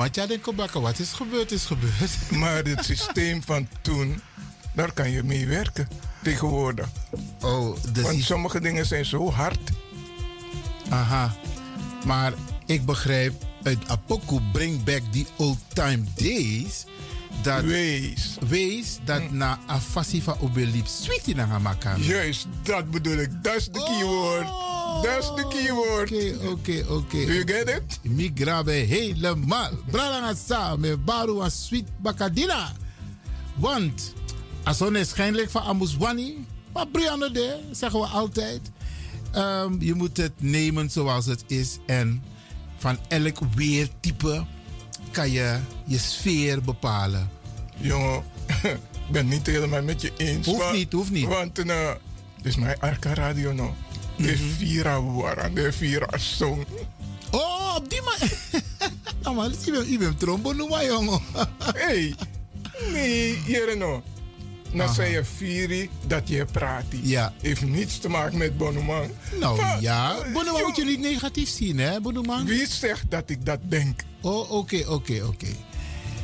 [0.00, 2.30] Ino, maar ja, denk ik, wat is gebeurd, is gebeurd.
[2.40, 4.20] Maar het systeem van toen,
[4.74, 5.88] daar kan je mee werken
[6.22, 6.88] tegenwoordig.
[7.40, 9.70] Oh, de Want sommige dingen zijn zo hard.
[10.88, 11.34] Aha.
[12.06, 12.32] Maar
[12.66, 16.84] ik begrijp uit Apoku Bring Back the Old Time Days.
[17.42, 18.36] Dat Wees.
[18.48, 22.04] wees dat na afasi van obeliep sweetie na gemaakt.
[22.04, 23.30] Juist, dat bedoel ik.
[23.42, 24.46] Dat is de keyword.
[24.46, 24.79] Dat
[25.18, 26.10] is de keyword.
[26.10, 27.26] Oké, oké, oké.
[27.26, 27.98] Do you get it?
[28.02, 29.70] Mi grabe helemaal.
[30.46, 32.72] Sa me baru een sweet bakadina.
[33.54, 34.14] Want
[34.64, 38.60] als onwaarschijnlijk van Amuswani, maar Brianna de, zeggen we altijd.
[39.32, 41.78] Ehm, je moet het nemen zoals het is.
[41.86, 42.22] En
[42.76, 44.44] van elk weertype
[45.10, 47.30] kan je je sfeer bepalen.
[47.76, 48.22] Jongen,
[49.06, 50.46] ik ben niet helemaal met je eens.
[50.46, 51.26] Hoeft niet, hoeft niet.
[51.26, 51.90] Want uh,
[52.36, 53.70] dit is mijn Arca Radio nou.
[54.22, 54.36] De.
[54.36, 56.66] Vira Wara, de Vira Song.
[57.30, 58.38] Oh, op die manier.
[59.22, 59.50] Nou, maar
[59.86, 61.20] je bent trombo noemen, jongen.
[61.74, 62.14] hey,
[62.92, 64.00] nee, hier nou.
[64.72, 66.84] Dan zei je Viri dat je praat.
[67.02, 67.32] Ja.
[67.40, 69.10] Heeft niets te maken met Bonuman.
[69.40, 72.44] Nou ja, eh, Bonoman joh, moet je niet negatief zien, hè, Bonoman?
[72.44, 74.00] Wie zegt dat ik dat denk?
[74.20, 75.48] Oh, oké, oké, oké.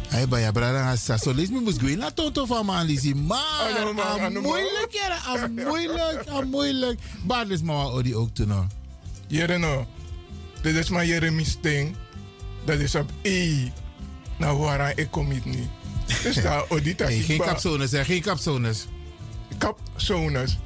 [0.08, 1.17] Hij bij je brada hassa.
[1.17, 2.67] Zo lees me moest gaan Toto van.
[2.67, 4.43] Maar, man, ah, ano man.
[4.43, 7.00] moeilijk, ja, moeilijk, moeilijk.
[7.26, 8.64] Maar is maar wat die ook te nou.
[9.29, 9.85] Hier nou.
[10.62, 11.97] Dit is maar Jeremy's ding.
[12.64, 13.69] Dat is op E.
[14.38, 15.69] Nou, waar ik kom het niet.
[16.23, 18.87] Dus daar, Odita Hey, geen kapzones, hè, geen kapzones.
[19.59, 20.59] Kapzones.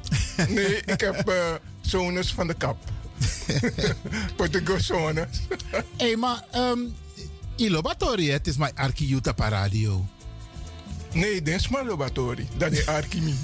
[0.49, 2.77] Nee, ik heb eh zones van de kap.
[4.35, 5.41] Portugozones.
[5.71, 6.95] Hé, hey, maar, um,
[7.61, 10.05] Ilobatori, het is mijn Arkiuta Radio.
[11.13, 12.47] Nee, dit is maar laboratorie.
[12.57, 13.35] Dat is alchemie.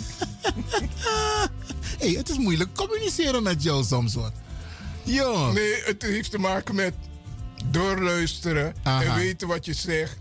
[1.99, 4.31] hey, het is moeilijk communiceren met jou soms hoor.
[5.03, 5.51] Jo.
[5.51, 6.93] Nee, het heeft te maken met
[7.65, 9.03] doorluisteren Aha.
[9.03, 10.17] en weten wat je zegt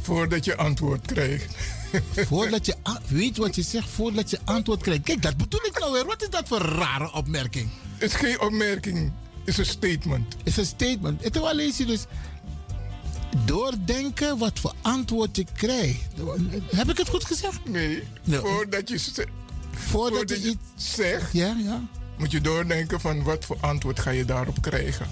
[0.00, 1.54] voordat je antwoord krijgt.
[2.28, 2.74] Voordat je
[3.06, 5.02] weet wat je zegt, voordat je antwoord krijgt.
[5.02, 6.04] Kijk, dat bedoel ik nou weer.
[6.04, 7.68] Wat is dat voor een rare opmerking?
[7.96, 10.34] Het is geen opmerking, het is een statement.
[10.38, 11.22] Het is een statement.
[11.22, 12.04] En terwijl lees je dus
[13.58, 16.00] doordenken wat voor antwoord je krijgt.
[16.76, 17.68] Heb ik het goed gezegd?
[17.68, 18.38] Nee, Nee.
[18.38, 19.28] voordat je, Voordat,
[19.70, 20.94] voordat je je iets...
[20.94, 21.80] zegt, Ja, ja.
[22.18, 25.06] moet je doordenken van wat voor antwoord ga je daarop krijgen.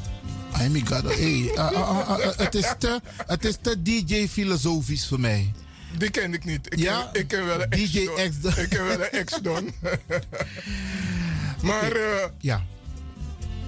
[0.52, 1.02] Oh my god.
[1.02, 5.52] Hey, ah, ah, ah, het, is te, het is te DJ-filosofisch voor mij.
[5.98, 6.66] Die ken ik niet.
[6.72, 8.16] Ik, Ja, ken, ik ken wel een DJ ex-don.
[8.18, 8.52] ex-don.
[8.64, 9.72] Ik ken wel een ex-don.
[11.68, 12.62] maar eh Ja.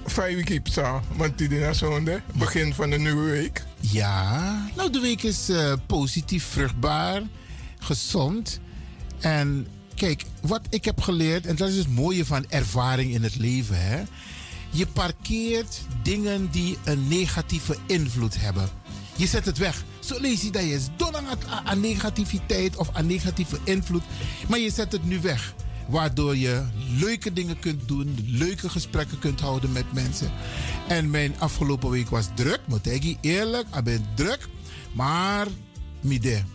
[0.05, 2.21] vijf kipsa, want die is zonde.
[2.33, 3.63] Begin van de nieuwe week.
[3.91, 7.21] Ja, nou de week is eh, positief, vruchtbaar,
[7.79, 8.59] gezond.
[9.19, 13.35] En kijk, wat ik heb geleerd, en dat is het mooie van ervaring in het
[13.35, 14.03] leven, hè.
[14.69, 18.69] Je parkeert dingen die een negatieve invloed hebben.
[19.15, 19.83] Je zet het weg.
[19.99, 20.87] Zo lees je dat je is
[21.63, 24.03] aan negativiteit of aan negatieve invloed.
[24.47, 25.53] Maar je zet het nu weg.
[25.87, 26.63] Waardoor je
[26.99, 30.31] leuke dingen kunt doen, leuke gesprekken kunt houden met mensen.
[30.87, 34.47] En mijn afgelopen week was druk, moet ik eerlijk, ik ben druk.
[34.93, 35.47] Maar,
[36.01, 36.47] midden.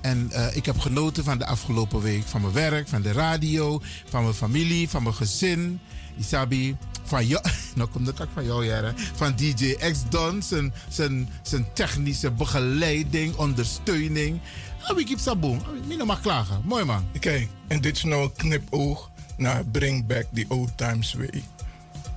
[0.00, 2.22] En eh, ik heb genoten van de afgelopen week.
[2.24, 5.80] Van mijn werk, van de radio, van mijn familie, van mijn gezin.
[6.18, 7.44] Isabi, van jou.
[7.74, 8.94] Nou komt het ook van jou, Jere.
[9.14, 14.40] Van DJ X Don, zijn, zijn, zijn technische begeleiding, ondersteuning.
[14.82, 15.62] Ah, wie keep saboom.
[15.86, 16.62] Niet mag klagen.
[16.64, 17.08] Mooi man.
[17.20, 21.42] Kijk, en dit is nou een knipoog naar Bring Back the Old Times Way.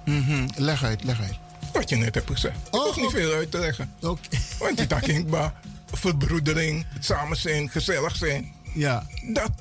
[0.06, 1.40] Mhm, Leg uit, leg uit.
[1.74, 2.58] Wat je net hebt gezegd.
[2.72, 3.12] Oh, hoef niet oh.
[3.12, 3.94] veel uit te leggen.
[4.02, 4.30] Oké.
[4.60, 5.54] Want die takking ba,
[5.92, 8.54] verbroedering, samen zijn, gezellig zijn.
[8.74, 9.52] Ja, Dat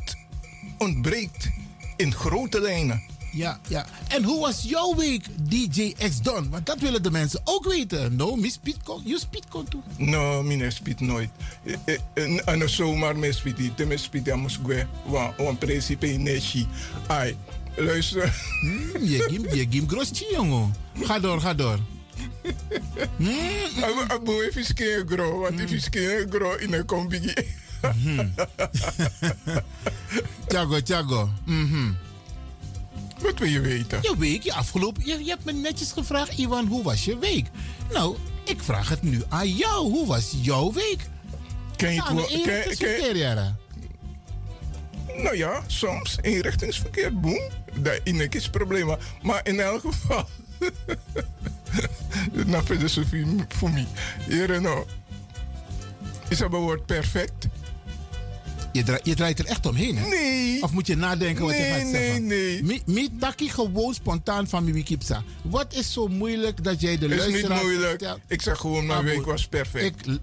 [0.78, 1.50] ontbreekt
[1.96, 3.02] in grote lijnen.
[3.34, 3.86] Ja, ja.
[4.08, 6.50] En hoe was jouw week, DJ X Don?
[6.50, 8.16] Want dat willen de mensen ook weten.
[8.16, 9.80] No, miss Piet, kon- you speed kon toe.
[9.96, 11.30] No, mine spit nooit.
[11.64, 13.76] Eh, eh, eh, En zomaar me spit.
[13.76, 14.86] Te me spit aan moest gwe.
[15.36, 16.28] Want principe in.
[17.06, 17.36] Ai,
[17.76, 18.34] luister.
[18.60, 20.74] Hmm, je gim, je gim grosje, jongen.
[21.00, 21.78] Ga door, ga door.
[24.08, 25.38] Abu even skien gro.
[25.38, 27.32] Want if skien gro in een kombigi.
[30.48, 31.30] Tiago, Tiago.
[31.44, 31.92] Mhm.
[33.24, 33.98] Wat wil je weten?
[34.02, 35.06] Je week, je afgelopen...
[35.06, 37.46] Je, je hebt me netjes gevraagd, Ivan, hoe was je week?
[37.92, 39.90] Nou, ik vraag het nu aan jou.
[39.90, 41.08] Hoe was jouw week?
[41.76, 43.56] Ken je het Samen wo- ken-.
[45.16, 47.50] Nou ja, soms inrichtingsverkeer, boem.
[47.74, 48.96] Dat is een probleem.
[49.22, 50.28] Maar in elk geval.
[52.46, 53.86] Na filosofie voor mij.
[54.28, 54.86] Hier nou.
[56.28, 57.46] Is dat woord perfect?
[58.74, 60.08] Je, dra- je draait er echt omheen, hè?
[60.08, 60.62] Nee.
[60.62, 62.26] Of moet je nadenken wat je Nee, gaat zeggen?
[62.26, 62.82] nee, nee.
[62.86, 65.22] Mi taki gewoon spontaan van Mimi Kipsa.
[65.42, 68.04] Wat is zo moeilijk dat jij de Is niet luisteraar moeilijk.
[68.28, 70.06] Ik zeg gewoon, mijn Abu, week was perfect.
[70.06, 70.18] Ik,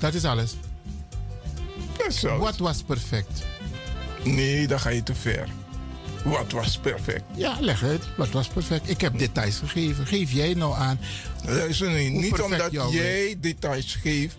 [0.00, 0.54] dat is alles.
[1.98, 2.38] Dat is alles.
[2.40, 3.42] Wat was perfect?
[4.24, 5.48] Nee, dan ga je te ver.
[6.24, 7.22] Wat was perfect?
[7.34, 8.02] Ja, leg het.
[8.16, 8.90] Wat was perfect?
[8.90, 10.06] Ik heb details gegeven.
[10.06, 11.00] Geef jij nou aan.
[11.44, 14.36] Luister nee, niet perfect omdat jij details geeft,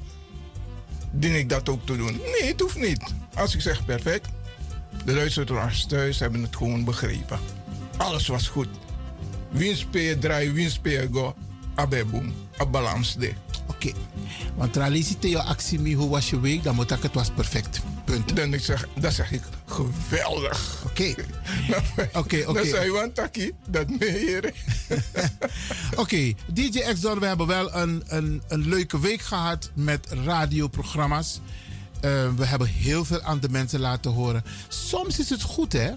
[1.12, 2.20] dien ik dat ook te doen.
[2.40, 3.04] Nee, het hoeft niet.
[3.36, 4.30] Als ik zeg perfect,
[5.06, 7.40] de luisteraars thuis hebben het gewoon begrepen.
[7.98, 8.68] Alles was goed.
[9.50, 11.36] Winspeer, draai, winspeer, go.
[11.76, 12.34] Abeboom.
[12.62, 13.34] A balans de.
[13.68, 13.92] Oké.
[14.56, 16.64] Want traditie te jouw actie, hoe was je week?
[16.64, 17.82] Dan moet ik het was perfect.
[18.06, 18.36] Punt.
[18.36, 20.79] Dan, ik zeg, dan zeg ik, geweldig.
[21.08, 21.16] Oké.
[22.14, 22.66] Oké, oké.
[22.66, 24.54] zei je, want Taki, dat meer.
[26.02, 31.40] Oké, DJ X-Don, we hebben wel een, een, een leuke week gehad met radioprogramma's.
[32.02, 34.44] Eh, we hebben heel veel aan de mensen laten horen.
[34.68, 35.92] Soms is het goed, hè?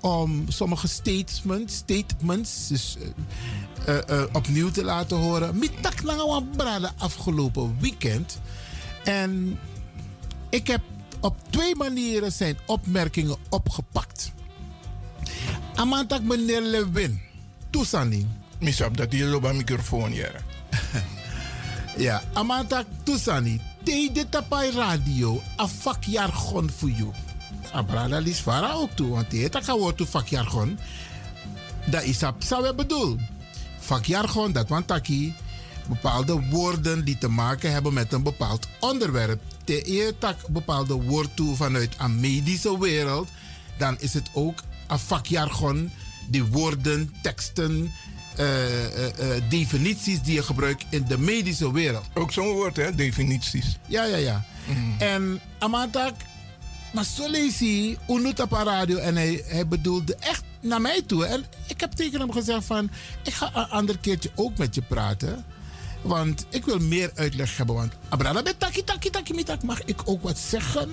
[0.00, 2.96] Om sommige statements, statements dus,
[3.84, 5.58] eh, eh, opnieuw te laten horen.
[5.58, 8.40] Mitak na brada afgelopen weekend.
[9.04, 9.58] En
[10.48, 10.80] ik heb
[11.20, 14.32] op twee manieren zijn opmerkingen opgepakt.
[15.74, 17.20] Amantak meneer Lewin,
[17.70, 18.26] toesanding.
[18.58, 20.30] Misap, dat die een microfoon, ja.
[21.96, 23.60] Ja, amata tusani.
[23.82, 25.42] Te de tapai radio.
[25.60, 27.12] A vakjargon voor jou.
[27.72, 29.08] Abrada lis fara ook toe.
[29.08, 30.78] Want te taka woord to vakjargon.
[31.86, 33.16] Dat is op zou bedoel.
[33.78, 35.34] Vakjargon, dat want taki.
[35.88, 39.40] Bepaalde woorden die te maken hebben met een bepaald onderwerp.
[39.64, 43.28] Te eer tak bepaalde woord toe vanuit een medische wereld.
[43.78, 44.62] Dan is het ook
[44.98, 45.90] vakjargon.
[46.28, 47.92] Die woorden, teksten,
[48.36, 52.04] eh, eh, eh, definities die je gebruikt in de medische wereld.
[52.14, 53.78] Ook zo'n woord, hè, definities.
[53.86, 54.44] Ja, ja, ja.
[54.98, 56.14] En Amatak,
[56.92, 57.98] Maar zo lees hij
[58.40, 61.26] op radio en hij, hij bedoelde echt naar mij toe.
[61.26, 62.90] En ik heb tegen hem gezegd van,
[63.24, 65.44] ik ga een ander keertje ook met je praten.
[66.02, 67.74] Want ik wil meer uitleg hebben.
[67.74, 69.62] Want abrada taki taki taki mitak.
[69.62, 70.90] Mag ik ook wat zeggen?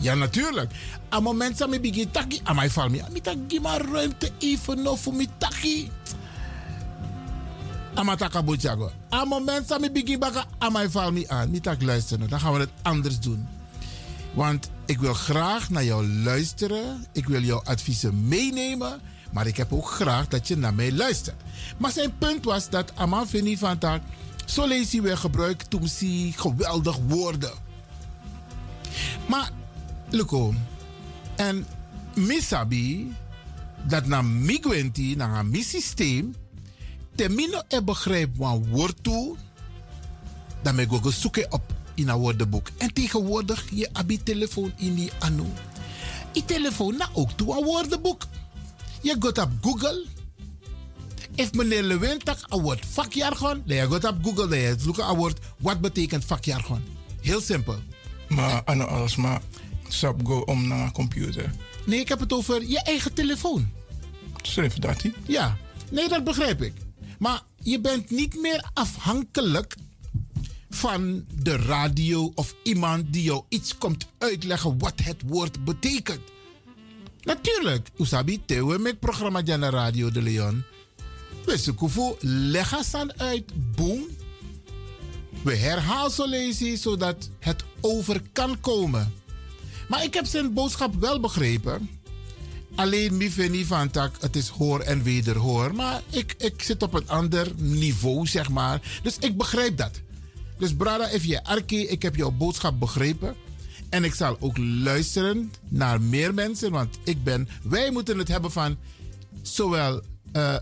[0.00, 0.72] Ja, natuurlijk.
[1.08, 3.02] Aan moment dat ik begin taki, aan mij val me.
[3.12, 5.90] Mitak, geef maar ruimte even nog voor taki.
[7.94, 8.90] Amataka bojago.
[9.08, 11.50] Aan moment dat ik begin bakken, aan mij val me aan.
[11.50, 12.28] Mitak, luisteren.
[12.28, 13.48] Dan gaan we het anders doen.
[14.34, 17.06] Want ik wil graag naar jou luisteren.
[17.12, 19.00] Ik wil jouw adviezen meenemen.
[19.32, 21.36] Maar ik heb ook graag dat je naar mij luistert.
[21.76, 24.00] Maar zijn punt was dat Aman Vini van Tak
[24.50, 27.52] zo lees hij weer gebruikt toen ze geweldig woorden.
[29.28, 29.50] Maar,
[30.08, 30.54] Luko,
[31.36, 31.66] en
[32.14, 33.14] misabi,
[33.86, 36.34] dat na migwenti, na mi systeem,
[37.14, 39.36] termino e begrijp wat woord toe,
[40.62, 41.62] dan me go zoeken op
[41.94, 42.68] in een woordenboek.
[42.76, 45.46] En tegenwoordig, je abi telefoon in die anu.
[46.32, 48.22] Je telefoon na ook toe een woordenboek.
[49.02, 50.06] Je gaat op Google,
[51.34, 55.38] If meneer Lewin tak een woord vakjargon, dan je gaat op Google, dan zoeken woord,
[55.58, 56.82] wat betekent vakjargon?
[57.20, 57.78] Heel simpel.
[58.28, 59.40] Maar aan alles maar
[59.88, 61.50] sap go om naar een computer.
[61.84, 63.70] Nee, ik heb het over je eigen telefoon.
[64.42, 65.14] Schrijf dat hij?
[65.26, 65.56] Ja,
[65.90, 66.72] nee, dat begrijp ik.
[67.18, 69.74] Maar je bent niet meer afhankelijk
[70.70, 76.20] van de radio of iemand die jou iets komt uitleggen wat het woord betekent.
[77.22, 80.64] Natuurlijk, Usabi Tewe met programma Jana Radio de Leon.
[81.50, 81.90] We zoeken
[82.20, 82.84] leggen
[83.16, 83.74] uit.
[83.76, 84.06] Boom.
[85.42, 85.54] We
[86.28, 89.12] lezen zodat het over kan komen.
[89.88, 91.90] Maar ik heb zijn boodschap wel begrepen.
[92.74, 93.16] Alleen
[93.48, 95.74] niet van tak, het is hoor en wederhoor.
[95.74, 99.00] Maar ik, ik zit op een ander niveau, zeg maar.
[99.02, 100.00] Dus ik begrijp dat.
[100.58, 103.34] Dus Brada, if je arki, ik heb jouw boodschap begrepen.
[103.88, 106.70] En ik zal ook luisteren naar meer mensen.
[106.70, 108.76] Want ik ben, wij moeten het hebben van
[109.42, 110.02] zowel
[110.32, 110.56] uh,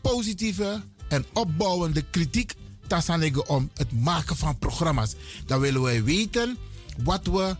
[0.00, 2.54] positieve en opbouwende kritiek
[2.86, 5.14] tasanege om het maken van programma's.
[5.46, 6.56] Dan willen wij weten
[7.02, 7.56] wat we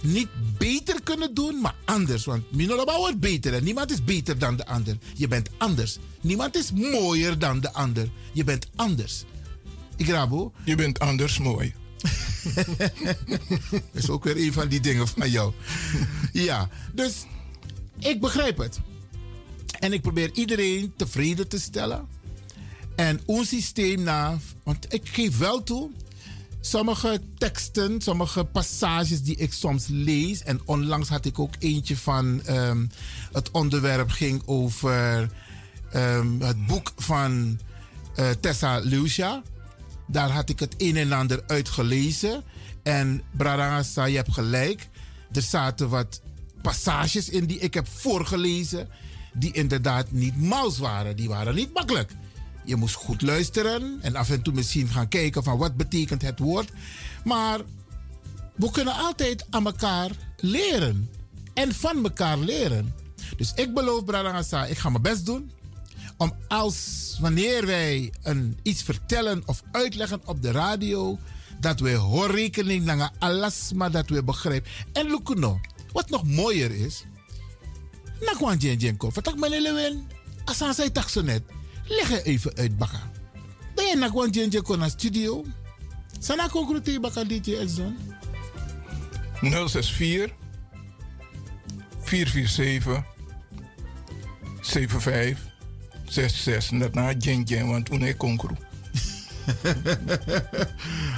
[0.00, 2.24] niet beter kunnen doen, maar anders.
[2.24, 2.44] Want
[2.96, 4.96] wordt beter en niemand is beter dan de ander.
[5.14, 5.98] Je bent anders.
[6.20, 8.08] Niemand is mooier dan de ander.
[8.32, 9.24] Je bent anders.
[9.96, 10.52] Igrabo?
[10.64, 11.74] Je bent anders mooi.
[13.70, 15.52] Dat is ook weer een van die dingen van jou.
[16.32, 17.26] Ja, dus
[17.98, 18.80] ik begrijp het.
[19.82, 22.08] En ik probeer iedereen tevreden te stellen.
[22.96, 24.38] En ons systeem na.
[24.62, 25.90] Want ik geef wel toe.
[26.60, 30.42] Sommige teksten, sommige passages die ik soms lees.
[30.42, 32.42] En onlangs had ik ook eentje van.
[32.48, 32.90] Um,
[33.32, 35.30] het onderwerp ging over.
[35.94, 37.60] Um, het boek van
[38.16, 39.42] uh, Tessa Lucia.
[40.06, 42.44] Daar had ik het een en ander uit gelezen.
[42.82, 44.88] En Bradanga je hebt gelijk.
[45.32, 46.20] Er zaten wat
[46.60, 48.88] passages in die ik heb voorgelezen
[49.32, 51.16] die inderdaad niet mals waren.
[51.16, 52.12] Die waren niet makkelijk.
[52.64, 56.38] Je moest goed luisteren en af en toe misschien gaan kijken van wat betekent het
[56.38, 56.70] woord.
[57.24, 57.60] Maar
[58.54, 61.10] we kunnen altijd aan elkaar leren
[61.54, 62.94] en van elkaar leren.
[63.36, 65.50] Dus ik beloof, Bradangasa, ik ga mijn best doen
[66.16, 71.18] om als wanneer wij een, iets vertellen of uitleggen op de radio,
[71.60, 74.70] dat we hoor rekening naar alles, maar dat we begrijpen.
[74.92, 75.60] En Lukuno,
[75.92, 77.04] wat nog mooier is,
[78.26, 79.10] na kwan jen ko.
[79.10, 80.06] Fatak melelewen.
[80.44, 81.42] Asan say tak net.
[81.88, 83.00] Leg even uit baka.
[83.74, 85.44] Ben je na kwan jen ko na studio?
[86.20, 87.96] Sana concrete baka DJ Exxon?
[89.42, 90.30] 064
[92.04, 93.02] 447
[94.62, 95.38] 75
[96.08, 96.78] 66.
[96.78, 98.54] Dat na jen jen, want une concru.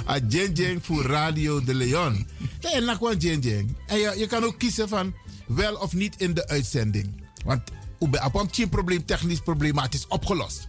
[0.07, 2.27] A jen jen voor Radio de Leon.
[2.61, 3.77] En na kwan jen jen.
[3.87, 5.13] En je, je kan ook kiezen van
[5.47, 7.23] wel of niet in de uitzending.
[7.45, 7.61] Want
[7.99, 10.67] op een probleem, technisch probleem, maar het is opgelost.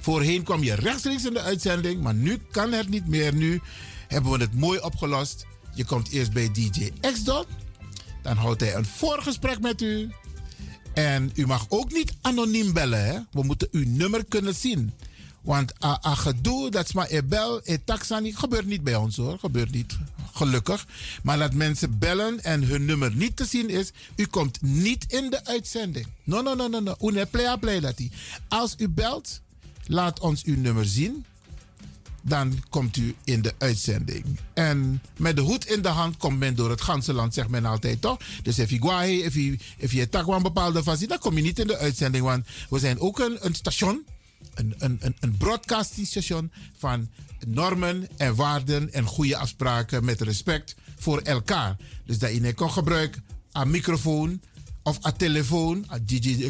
[0.00, 3.34] Voorheen kwam je rechtstreeks in de uitzending, maar nu kan het niet meer.
[3.34, 3.60] Nu
[4.08, 5.46] hebben we het mooi opgelost.
[5.74, 7.46] Je komt eerst bij DJ X-Dot.
[8.22, 10.10] Dan houdt hij een voorgesprek met u.
[10.94, 13.04] En u mag ook niet anoniem bellen.
[13.04, 13.18] Hè?
[13.30, 14.92] We moeten uw nummer kunnen zien.
[15.42, 19.16] Want a, a gedoe, dat is maar e bel, e taxani, gebeurt niet bij ons
[19.16, 19.38] hoor.
[19.38, 19.96] Gebeurt niet,
[20.36, 20.86] gelukkig.
[21.22, 25.30] Maar dat mensen bellen en hun nummer niet te zien is, u komt niet in
[25.30, 26.06] de uitzending.
[26.24, 26.94] No, no, no, no, no.
[27.00, 27.26] Une
[27.60, 28.00] play dat
[28.48, 29.40] Als u belt,
[29.86, 31.24] laat ons uw nummer zien.
[32.22, 34.24] Dan komt u in de uitzending.
[34.54, 37.64] En met de hoed in de hand komt men door het ganse land, zegt men
[37.64, 38.18] altijd toch?
[38.42, 39.92] Dus if je guai, if je, if
[40.36, 42.24] een bepaalde fasie, dan kom je niet in de uitzending.
[42.24, 44.04] Want we zijn ook een, station
[44.54, 45.36] een, een, een, een
[46.78, 47.08] van
[47.46, 51.76] normen en waarden en goede afspraken met respect voor elkaar.
[52.04, 54.40] Dus dat je kan gebruiken een microfoon
[54.82, 56.44] of een telefoon, een Gigi,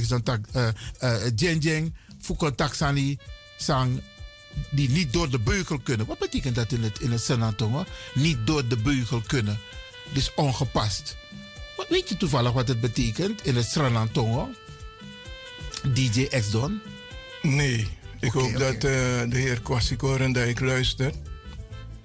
[1.35, 3.17] Jeng Jeng, voor contact aan
[3.57, 4.01] sang
[4.71, 6.07] die niet door de beugel kunnen.
[6.07, 7.87] Wat betekent dat in het, in het?
[8.15, 9.59] Niet door de beugel kunnen.
[10.13, 11.17] Dus ongepast.
[11.77, 14.51] Wat, weet je toevallig wat het betekent in het Sranantongo?
[15.93, 16.81] DJ X-Don?
[17.43, 17.89] Nee,
[18.27, 19.97] ik hoop dat uh, de heer Kwasi
[20.49, 21.13] ik luister.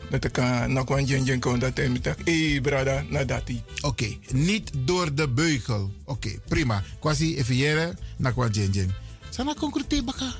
[0.09, 0.37] Dat ik
[0.67, 3.63] naar Kwan kon dat hij me zegt, hé brada, nadati.
[3.75, 4.19] Oké, okay.
[4.31, 5.91] niet door de beugel.
[6.05, 6.83] Oké, prima.
[6.99, 8.91] Kwasi even jere naar Kwan Jeng
[9.29, 10.33] Sana concrete baka.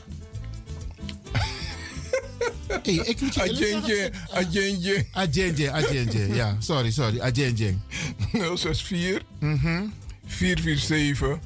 [2.83, 3.41] Hey, ik moet je
[5.71, 6.33] agenje.
[6.33, 7.19] Ja, sorry, sorry.
[7.19, 7.75] Agenje.
[8.31, 9.93] 064 mm
[10.25, 11.39] 447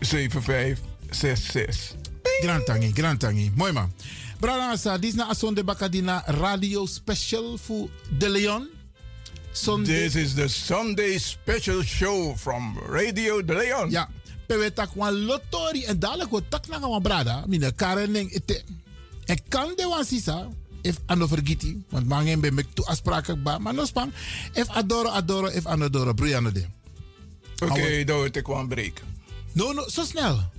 [0.00, 2.01] 7566.
[2.40, 3.52] Grand tangi, grand tangi.
[3.54, 3.92] Mooi man.
[4.40, 8.68] Brada Asa, dit is na Asonde Bakadina radio special voor De Leon.
[9.52, 9.94] Sunday.
[9.94, 13.90] This is the Sunday special show from Radio De Leon.
[13.90, 14.08] Ja,
[14.46, 17.44] pewe tak wan lotori en dadelijk wat tak na wan brada.
[17.46, 18.62] Mine karen ite.
[19.24, 20.48] Ik kan de wan sisa.
[20.82, 21.84] If ano vergiti.
[21.88, 23.58] Want mangen ben mek tu afspraken ba.
[23.58, 24.12] Maar no spam.
[24.52, 26.12] If adoro adoro, if anodoro.
[26.14, 26.66] Bruyano de.
[27.62, 29.02] Oké, okay, dan word ik wan break.
[29.52, 30.50] No, no, zo snel.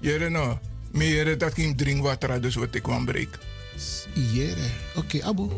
[0.00, 0.58] Jere no.
[0.90, 3.38] Meer dat ik drinkwater dus wat ik wan break.
[4.14, 4.66] Jere.
[4.94, 5.48] Oké, okay, abu.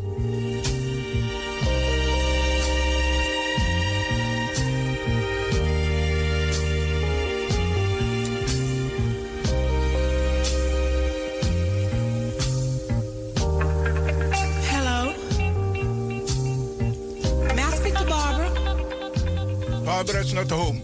[19.85, 20.81] Barbara's not home.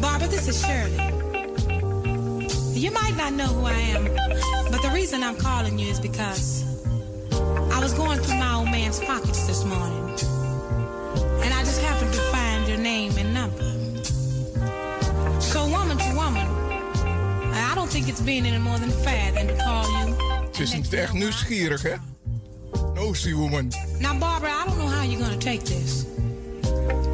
[0.00, 1.13] Barbara, this is Shirley.
[2.84, 4.04] You might not know who I am,
[4.70, 6.64] but the reason I'm calling you is because
[7.72, 10.10] I was going through my old man's pockets this morning,
[11.42, 13.64] and I just happened to find your name and number.
[15.40, 16.46] So, woman to woman,
[17.54, 20.14] I don't think it's being any more than fair than to call you.
[20.52, 21.94] Ze is niet echt nieuwsgierig, hè?
[22.94, 23.72] Nosy woman.
[23.98, 26.04] Now, Barbara, I don't know how you're gonna take this.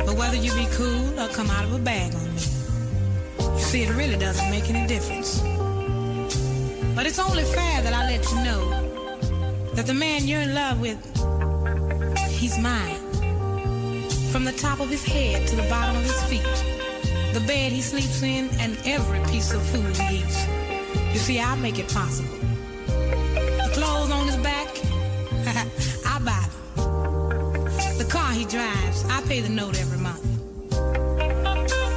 [0.04, 2.40] But whether you be cool or come out of a bag on me,
[3.38, 5.49] you see, it really doesn't make any difference.
[6.94, 10.80] But it's only fair that I let you know that the man you're in love
[10.80, 10.98] with,
[12.28, 12.96] he's mine.
[14.32, 16.42] From the top of his head to the bottom of his feet,
[17.32, 20.46] the bed he sleeps in, and every piece of food he eats.
[21.12, 22.36] You see, I make it possible.
[22.86, 24.68] The clothes on his back,
[26.06, 27.98] I buy them.
[27.98, 30.24] The car he drives, I pay the note every month.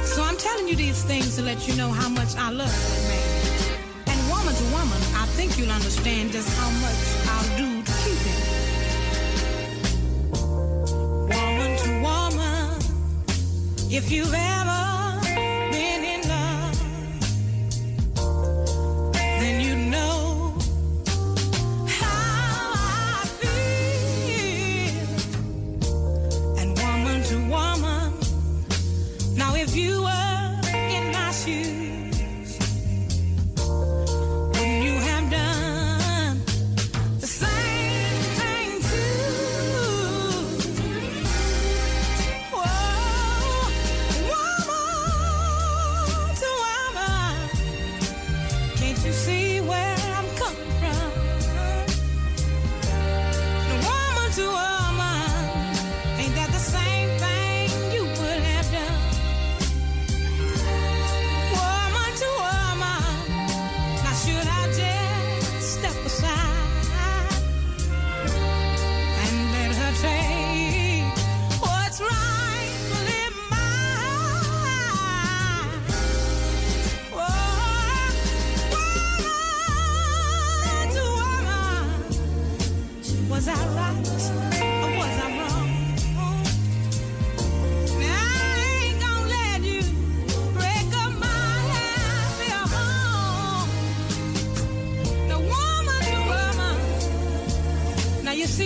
[0.06, 3.08] So I'm telling you these things to let you know how much I love that
[3.08, 3.33] man.
[4.72, 7.00] Woman I think you'll understand just how much
[7.32, 8.40] I'll do to keep it.
[11.30, 12.78] Woman to woman,
[13.90, 14.93] if you've ever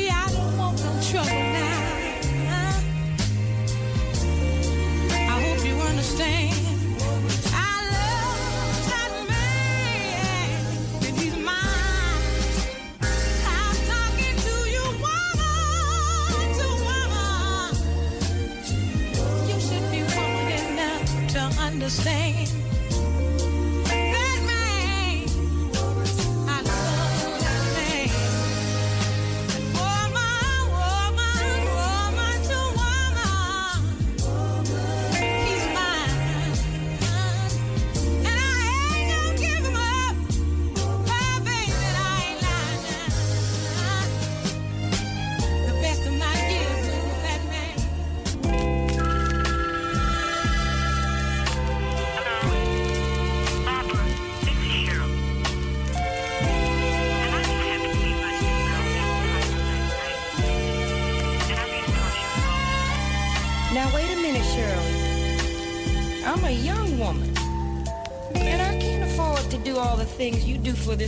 [0.06, 1.88] I don't want no trouble now.
[5.12, 6.38] I hope you want to want
[19.48, 20.98] you should be coming now
[21.34, 22.48] to understand.
[22.48, 22.57] I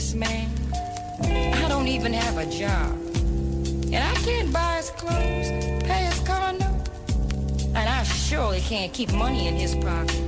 [0.01, 0.49] this man.
[1.63, 2.91] I don't even have a job.
[3.93, 5.49] And I can't buy his clothes,
[5.85, 6.65] pay his condo,
[7.77, 10.25] and I surely can't keep money in his pocket.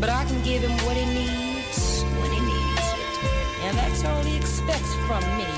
[0.00, 3.64] But I can give him what he needs when he needs it.
[3.64, 5.53] And that's all he expects from me.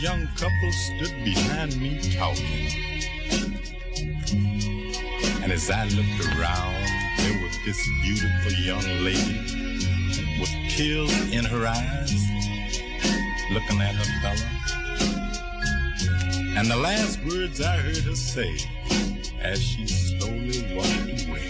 [0.00, 2.70] Young couple stood behind me talking.
[5.42, 6.74] And as I looked around,
[7.18, 9.38] there was this beautiful young lady
[10.40, 12.12] with tears in her eyes,
[13.52, 14.48] looking at her fella.
[16.56, 18.56] And the last words I heard her say
[19.40, 21.49] as she slowly walked away.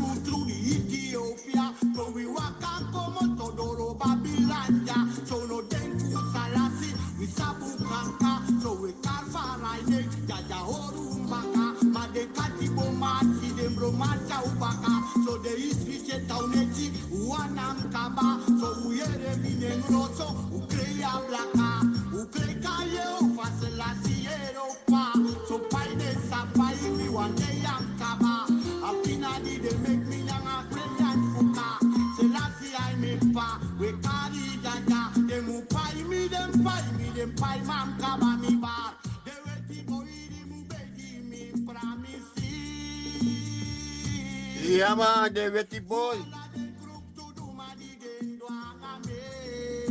[45.01, 45.29] bar.
[45.33, 46.40] De weti boy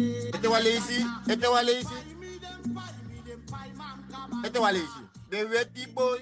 [0.01, 1.95] Este Walesi, este Walesi.
[4.45, 5.01] Este Walesi.
[5.31, 6.21] The Wetty Boy.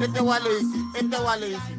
[0.00, 1.74] Este Walesi, este Walesi.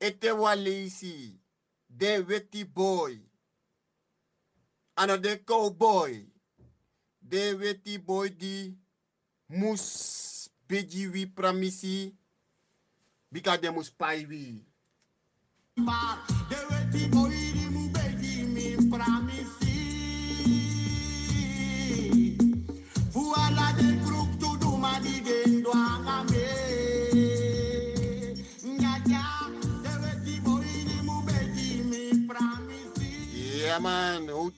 [0.00, 1.40] Este Walesi.
[1.98, 3.22] The Wetty Boy.
[4.96, 6.26] Ah, Another cowboy.
[7.28, 8.74] The Wetty Boy, the.
[9.48, 12.14] Mus beji wi pramisi.
[13.32, 14.66] Bika de mus pai wi.
[15.84, 19.76] bar de weti boy di mu begi mi pramisi
[23.12, 26.48] fu ala de kruk tu du ma di gendo anga me
[28.80, 29.24] nyaja
[29.84, 33.12] de weti boy di mu begi mi pramisi
[33.68, 34.56] Ja man, houd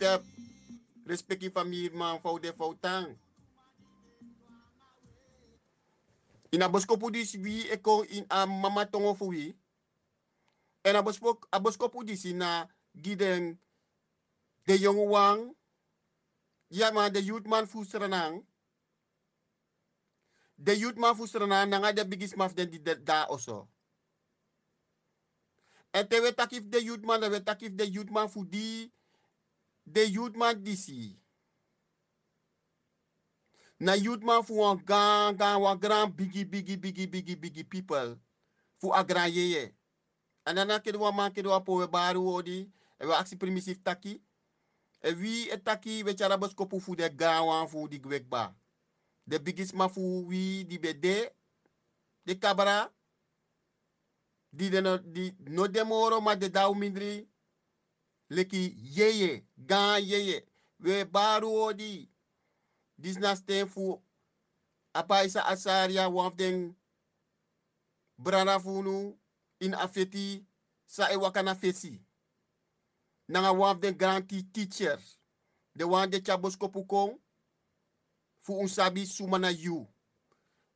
[6.56, 9.56] a boskopu ik kon in a mama tongo fu wie.
[10.82, 12.68] En a boskop a boskopu na
[13.02, 13.60] giden
[14.64, 15.56] de jonge wang.
[16.68, 18.44] Ja man, de youth man fu serenang.
[20.54, 23.68] De youth man fu serenang nanga de bigis maf den di da oso.
[25.90, 28.92] En te we takif de youth man, we takif de youth man fu di
[29.82, 31.18] de youth man disi.
[33.80, 35.78] na youth man fu wan gan gan wan
[36.10, 38.16] bigi bigi bigi bigi bigi people.
[38.80, 39.72] Fu a gran yeye
[40.46, 40.80] and ana
[41.12, 42.68] man kedi po we bari wodi
[43.00, 44.20] e we primitif taki
[45.02, 48.54] e wi e taki we cara bes fu de gran wan fu di gwek ba
[49.26, 51.30] de biggest man fu wi di be de
[52.26, 52.90] de kabara
[54.52, 57.26] di de no di no demoro ma de daw mindri.
[58.30, 60.44] Leki yeye gan yeye
[60.80, 62.08] we bari wodi
[63.00, 64.02] 19 fu
[64.94, 66.74] apa isa asaria wafden
[68.18, 69.18] brana funu
[69.60, 70.44] in afeti
[70.86, 72.00] sa e wakana fesi
[73.28, 74.98] nanga wafden granti teacher.
[75.76, 77.18] De wande chaboskopu kon
[78.40, 79.86] fu un sabi sumana yu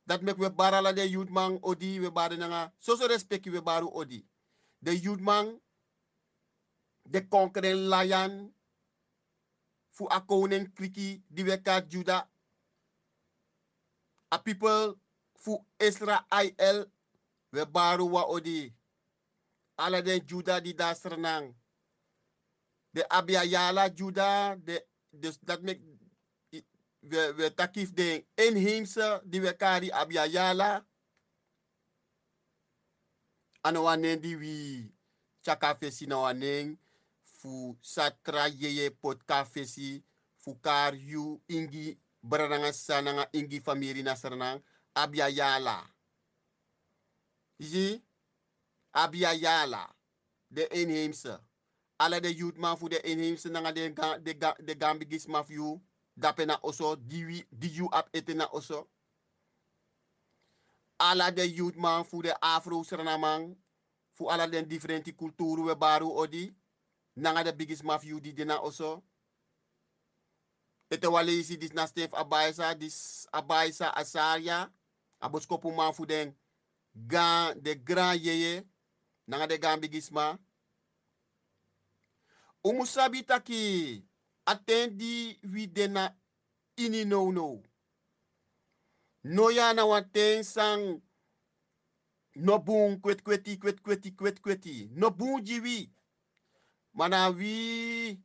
[0.07, 3.89] dat mek we barala de yud mang odi we bare nanga soso respecti we baru
[3.93, 4.25] odi.
[4.81, 5.59] De yud mang
[7.05, 8.53] de konkren layan
[9.93, 12.27] fu a koning kriki di weka juda.
[14.31, 14.97] A people
[15.37, 16.85] fu Israel
[17.53, 18.73] we baru wa odi.
[19.77, 21.53] Ala den juda di da sernang.
[22.93, 25.79] De abia yala juda de dus dat mek
[27.01, 30.85] we, we takif de inheemse die we kari abia yala.
[33.63, 34.91] Ano wanen di wi
[35.41, 36.77] chaka fesi na waneng
[37.43, 40.03] fu satra yeye pot ka fesi
[40.37, 44.61] fu kar yu ingi barananga sananga ingi famiri na saranang
[44.95, 45.77] abia yala
[47.59, 48.01] zie
[48.93, 49.89] abia yala
[50.49, 51.35] de inheemse
[51.99, 55.81] alle de youthman fu de inheemse nanga de ga, de ga, de gambigis maf yu
[56.15, 58.87] dape na oso di wi di ap ete na oso.
[60.99, 63.55] Ala de youthman fu de afro sranamang
[64.13, 66.53] fu ala den differenti kulturu we baru odi
[67.15, 69.03] nanga de bigis maf yu di dina oso
[70.89, 74.71] ete wale isi dis na stef abaisa dis abaisa asaria
[75.19, 76.33] aboskopu man fu den
[76.95, 78.63] gan de grand yeye
[79.27, 80.37] nanga de gan bigisma
[82.63, 84.03] umu sabi taki
[84.45, 86.15] atendi wi dena
[86.77, 87.63] ini no no
[89.23, 91.01] no ya na waten sang
[92.35, 94.89] no bun kwet kweti kwet kweti kwet kweti.
[94.95, 95.89] No bun jiwi
[96.93, 98.19] mana wi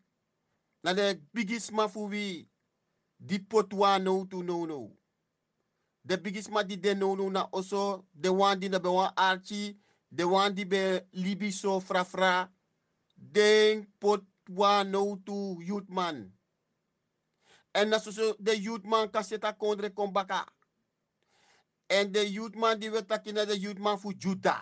[0.82, 2.48] na de bigisma fu wi
[3.20, 4.90] di potwa no to no no
[6.04, 9.76] de bigisma di de no no na oso de wan di na be wan archi
[10.10, 12.48] de wan di be libi so fra fra
[13.16, 16.32] den pot wa no to youth man
[17.74, 20.46] en na so de youth man kaseta kondre kombaka.
[21.88, 24.56] En de youth man di we takina de youth man fu juda.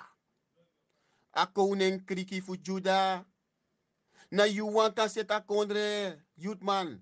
[1.35, 3.25] A koning kriki fu juda
[4.31, 7.01] na you wan kaseta kondre youth man.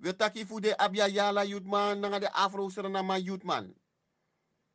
[0.00, 3.74] We taki fu de abia yala youth man nanga de afro suriname youth man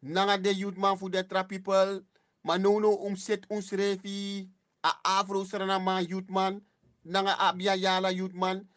[0.02, 2.02] nanga de youth man fu de tra people
[2.46, 4.48] manono um set uns refi
[4.84, 6.62] a afro suriname youth man
[7.04, 8.68] nanga abia yala youth man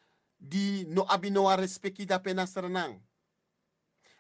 [0.41, 2.99] di no abi no a respecti da pena surinang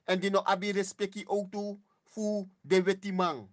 [0.06, 3.48] en di no abi respecti ook toe fu de wetimang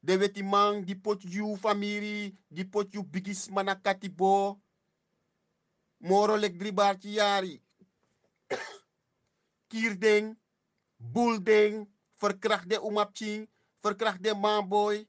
[0.00, 2.64] de wetimang di pot you famiri di
[3.10, 4.58] bigis manakati bo
[6.00, 7.60] moro lek dribar yari.
[9.68, 10.36] Kierding,
[10.96, 11.86] boelding,
[12.16, 13.48] verkracht de umapching,
[13.80, 15.06] verkracht de manboy,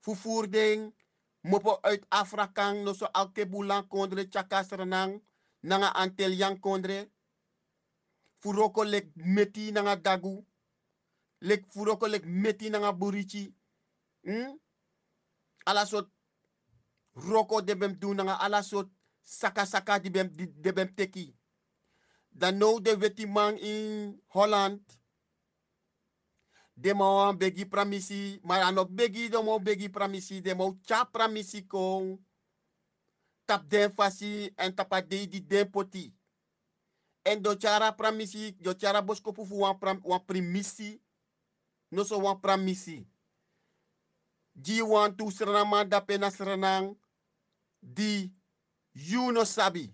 [0.00, 0.92] fufuurding,
[1.40, 5.20] mopo uit Afrakang, no so alke bulang kondre chakasranang,
[5.62, 7.08] nanga antel yang kondre,
[8.38, 10.44] furoko lek meti nanga dagu,
[11.40, 13.54] lek furoko lek meti nanga burichi,
[14.24, 14.58] hmm?
[15.64, 16.08] ala sot
[17.14, 18.62] roko de bem doen nanga ala
[19.30, 21.30] saka saka di bem, di, de bem teki.
[22.30, 23.26] Dan nou de weti
[23.60, 24.80] in Holland.
[26.74, 28.40] De mo begi pramisi.
[28.42, 30.40] Maar ano begi de mo begi pramisi.
[30.40, 32.18] De mo cha pramisi kong.
[33.44, 36.14] Tap den fasi en tapa de di den poti.
[37.22, 38.56] En do chara pramisi.
[38.60, 41.00] Do chara bosko pufu wan, pram, wan primisi.
[41.90, 43.06] No so wan pramisi.
[44.60, 46.96] Ji wan tu sranama da pena sranang.
[47.82, 48.30] Di
[48.94, 49.92] you no sabi.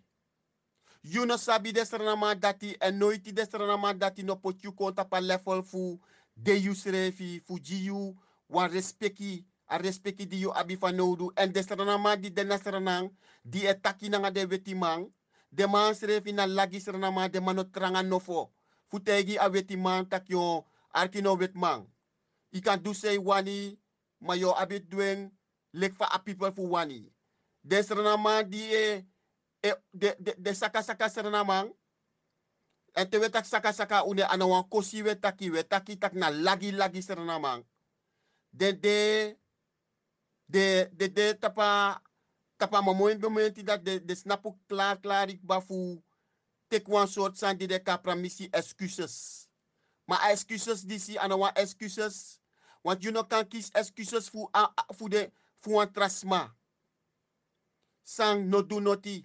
[1.07, 5.63] you no sabi desranama dati en noiti desranama dati no pot you konta pa level
[5.63, 6.01] fu
[6.37, 8.17] de you srefi fu ji you
[8.49, 13.11] wan respecti a respecti di you abi fa nodu en desranama di de nasranang
[13.45, 15.07] di etaki nanga de wetimang
[15.53, 18.51] de man srefi na lagi sranama de mano tranga nofo
[18.91, 21.87] fu tegi a wetimang tak yo arkino wetmang
[22.53, 23.79] i kan do say wani
[24.21, 25.31] ma yo abi dweng
[25.73, 27.13] lek fa a people fu wani
[27.65, 29.05] desranama di e
[29.63, 31.73] e de de de saka saka serna mang
[32.97, 37.03] en te wetak saka saka une ana wan kosi wetaki wetaki tak na lagi lagi
[37.03, 37.65] serna mang
[38.53, 38.99] de de
[40.49, 42.01] de de de tapa
[42.57, 46.01] tapa moment momenti dat de de snapu klaar klaar ik bafu
[46.69, 49.47] tek wan soort san di de kapra misi excuses.
[50.07, 52.39] Maar excuses die si ana wan excuses
[52.87, 55.31] want you no kan kies excuses a- fu de
[55.61, 56.51] fu wan trasma
[58.05, 59.25] sang no do noti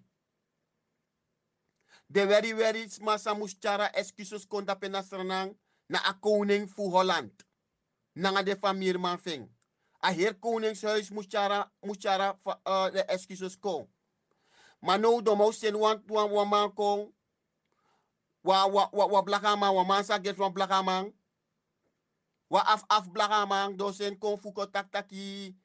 [2.10, 5.56] de very very masa muschara excuses konta pena sranang
[5.90, 7.32] na a koning fu Holland.
[8.16, 9.48] Nanga de famir man fing.
[10.02, 12.36] A heer koningshuis muschara muschara
[12.66, 13.88] uh, de excuses ko.
[14.82, 17.12] Maar do mo sen wan wan man kong.
[18.44, 21.12] Wa wa wa wa blakama wa man sa get wan blakama.
[22.52, 25.56] Wa af af blakama do sen kon fu ko tak taki.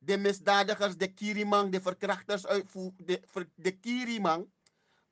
[0.00, 4.46] De misdadigers, de kirimang, de verkrachters uit fu de ver- de kirimang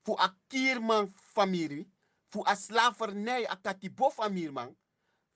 [0.04, 1.86] fu a kierman familie,
[2.30, 4.76] fu a slavernij, a katibo familie man,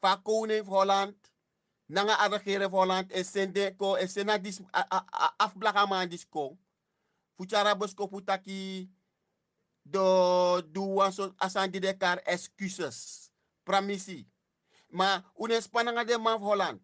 [0.00, 1.16] fa koning Holland,
[1.88, 6.08] nanga a regeren Holland, en sende ko, en sena dis, a- a- a- afblaka man
[6.08, 6.58] dis ko,
[7.36, 8.88] fu chara bosko fu taki,
[9.82, 13.30] do, do wan so, asan di de kar excuses,
[13.64, 14.29] pramisi,
[14.92, 16.78] ma, une spananga de man Holland,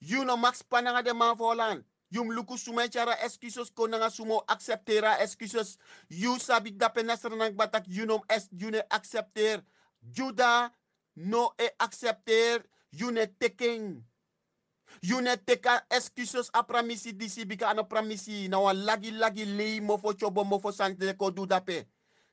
[0.00, 4.46] you no max spananga de man Holland, Yum luku sumay chara excuses ko nga sumo
[4.46, 5.78] acceptera excuses.
[6.08, 9.62] You sabi dape na nang batak yunom es yune accepter.
[10.06, 10.70] Juda
[11.16, 12.62] no e accepter
[12.94, 14.04] yune taking.
[15.02, 20.14] Yune teka excuses a pramisi disi bika ano pramisi na wan lagi lagi lei mofo
[20.14, 21.90] chobo mofo sante ko du dape.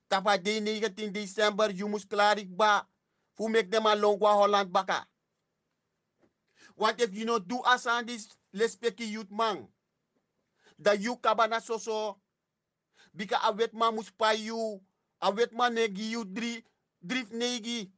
[0.08, 2.86] Tapa de 19 December you mus klarik ba.
[3.36, 5.08] Fu make them a longwa Holland baka.
[6.76, 9.68] Want if you know do as on this lespeki youth man.
[10.80, 12.18] Da you kabana soso.
[13.16, 14.82] Bika awet ma mus pa you.
[15.22, 16.64] Awet ma negi you dri
[17.06, 17.90] drift negi.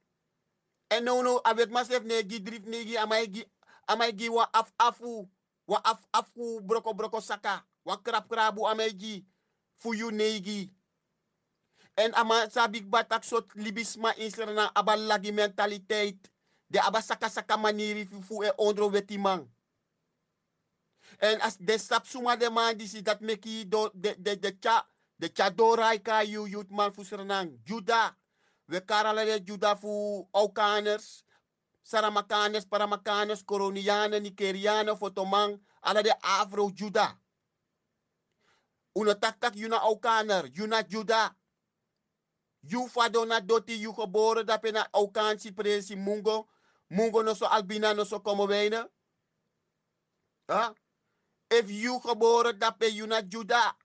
[0.91, 3.43] En no no awet ma sef negi drift negi amai gi
[3.88, 5.27] amai gi wa af afu.
[5.67, 7.63] Wa af afu broko broko saka.
[7.86, 9.25] Wa krap krabu amai gi.
[9.77, 10.71] Fu you negi.
[11.97, 16.31] En ama sabik batak sot libisma inserna abal lagi mentaliteit.
[16.69, 18.91] De aba saka maniri fu- fu e ondro.
[21.19, 24.87] En as de sap suma de man disi dat meki do de de de cha
[25.19, 27.03] de cha dorai ka you youth man fu.
[27.65, 28.15] Juda.
[28.67, 28.81] We
[29.45, 31.23] juda fu aukaners.
[31.83, 37.17] Saramakaners, Paramakaners, Coronianen, Nigerianen, Fotomang, ala de Afro Juda.
[38.95, 41.35] Una tak tak yuna aukaner, yuna Juda.
[42.68, 46.47] You fado na doti you geboren dat na aukan si presi mungo.
[46.89, 48.89] Mungo no so albina no so como wena.
[50.49, 50.74] Huh?
[51.49, 53.76] If you geboren dat pe you na Juda.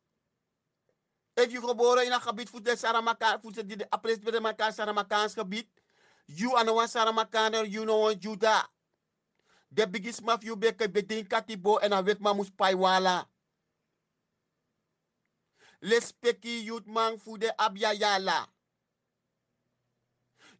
[1.37, 4.71] If you geboren in een gebied voor de Saramaka, voor de apres bij de Maka
[4.71, 5.69] Saramakaans gebied.
[6.27, 8.69] You ano wan Saramakaner, you know wan Juda.
[9.69, 13.29] De biggest maf you beke bedin katibo en a wet ma mus paiwala.
[15.81, 18.49] Lespeki youth man voor de abiyayala.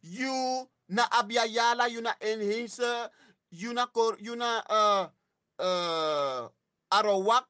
[0.01, 3.09] You na abiyayala, you na enheense,
[3.51, 5.07] you na kor, you na uh,
[5.61, 6.49] uh,
[6.91, 7.45] arawak,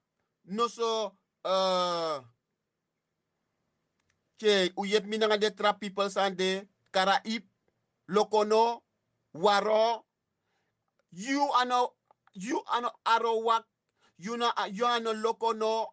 [0.46, 1.14] no so,
[1.46, 2.20] uh,
[4.38, 7.44] che, u yet mi nga de trap people san de, Karaib,
[8.10, 8.82] Lokono,
[9.34, 10.04] Waro,
[11.14, 11.94] you ano,
[12.34, 13.64] you ano arawak,
[14.20, 15.88] you na, you ano Lokono,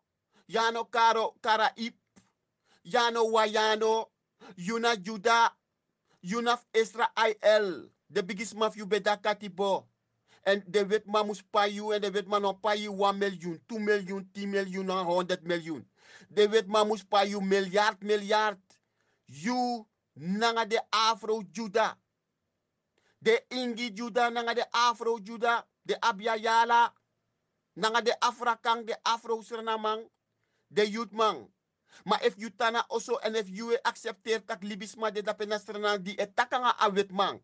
[0.50, 1.94] Yano Karo, Karaib,
[2.84, 4.06] Yano Wayano,
[4.58, 5.52] Yuna Juda,
[6.22, 9.86] Yunaf Israel, the biggest mafia beda katibo.
[10.44, 13.78] En de wet ma mus payu en de wet ma no payu 1 miljoen, 2
[13.78, 15.84] miljoen, 10 miljoen en 100 miljoen.
[16.30, 18.58] De wet ma mus payu miljard, miljard.
[19.26, 21.98] You nanga de Afro Juda.
[23.20, 26.94] De Ingi Juda nanga de Afro Juda, de Abya Yala.
[27.76, 30.08] Nanga de Afrakang, de Afro Surinamang,
[30.70, 31.48] de Youthmang.
[32.04, 36.12] Ma if you tana also en if you accepteer tak libisma de da penastranan di
[36.12, 37.40] e takanga awetman.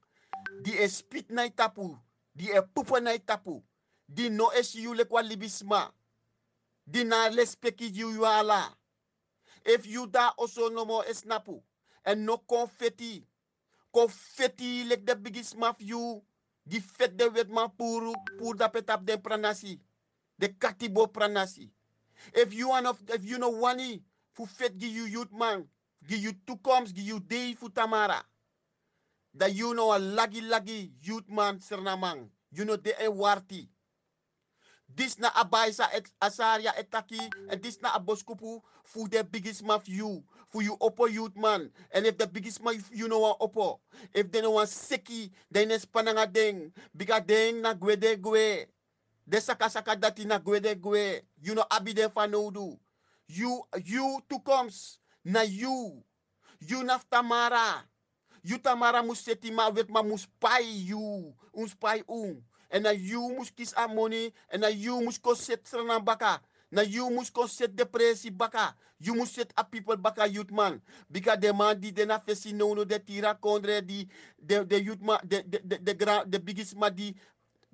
[0.62, 1.98] Di e spit na itapu.
[2.34, 3.62] Di e pupa na itapu.
[4.08, 5.92] Di no e es you le kwa libisma.
[6.86, 8.74] Di na lespeki you you ala.
[9.64, 11.62] If you da also no more esnapu.
[12.04, 13.24] En no konfeti.
[13.92, 16.22] Konfeti lek de bigisma maf you.
[16.66, 19.80] Di fet de wetman pour, pour da petap de pranasi.
[20.38, 21.70] De katibo pranasi.
[22.32, 23.80] If you, one of, if you know one
[24.34, 25.64] fu fet gi you youth man,
[26.08, 28.22] gi you toekomst, gi you day fu tamara.
[29.34, 32.28] Dat you know a lagi lagi youth man sernamang.
[32.52, 33.68] You know de e warti.
[34.94, 37.18] Dis na abaisa et asaria etaki
[37.50, 40.22] and this na aboskupu fu the biggest maf you.
[40.50, 41.70] Fu you oppo youth man.
[41.92, 43.80] And if the biggest maf you know one oppo.
[44.12, 46.72] If they know one seki, then es pananga ding.
[46.96, 48.66] Biga ding na gwede gwe.
[49.26, 51.22] De saka saka dati na gwede gwe.
[51.42, 52.78] You know abide fanodu.
[53.28, 56.02] You you toekomst na you.
[56.60, 57.84] You naf tamara.
[58.44, 61.32] You tamara mus ma wet ma mus pai you.
[61.54, 62.42] Uns pai un.
[62.70, 64.32] En na you mus kis a money.
[64.52, 66.40] En na you mus ko set sranan baka.
[66.70, 68.74] Na you mus ko set depressie baka.
[69.00, 70.82] You mus set a people baka youth man.
[71.10, 74.06] Bika de man di de na fesi no no de tira kondre di
[74.36, 77.14] de de youth man de de de de, gra- de biggest ma di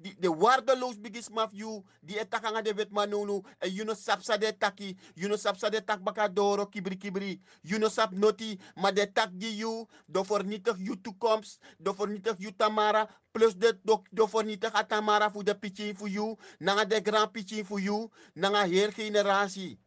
[0.01, 4.23] de waardeloos biggest maf you, die etaka nga de wet manunu, en you no sap
[4.25, 7.89] sa de taki, you no sap sa de tak baka doro kibri kibri, you no
[7.89, 13.07] sap noti, maar de tak die you, do vernietig you toekomst, do vernietig you tamara,
[13.33, 17.33] plus de do, do vernietig a tamara voor de pitching voor you, nanga de grand
[17.33, 19.79] pitching voor you, nanga heel generatie.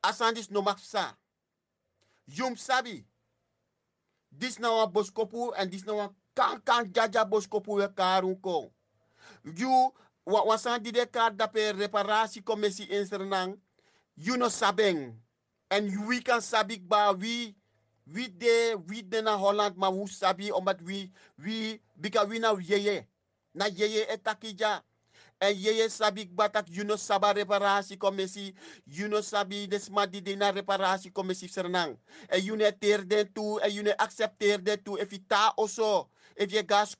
[0.00, 1.16] Asandis no maksa.
[2.24, 3.04] Yum sabi.
[4.28, 8.72] Dis na wa boskopu en dis na wa kan kan jaja boskopu we karun ko.
[9.44, 9.92] You
[10.26, 13.58] wa wasan di de kar dape reparasi komisi insernang.
[14.16, 15.14] You no sabeng.
[15.70, 17.54] En we kan sabik ba we
[18.06, 22.54] we de we de na Holland ma wu sabi omdat we we bika we na
[22.54, 23.06] yeye.
[23.54, 24.82] Na yeye etakija.
[25.42, 28.54] En je sabi batak juno saba reparatiecommissie.
[28.86, 31.96] Juno sabi desma di de na reparatiecommissie sernang.
[32.30, 35.00] En june teer den toe en june accepteer den toe.
[35.00, 36.08] If je ta oso.
[36.36, 36.94] If je gas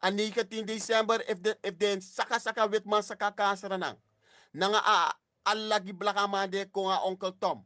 [0.00, 0.06] koro.
[0.06, 3.96] Aan 19 december if de if de saka saka witman saka kanseranang.
[4.52, 5.12] Nanga a
[5.44, 7.64] alla gi blaka mande ko a onkel Tom.